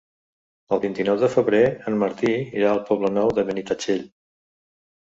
[0.77, 1.61] El vint-i-nou de febrer
[1.93, 4.07] en Martí irà al Poble Nou de Benitatxell.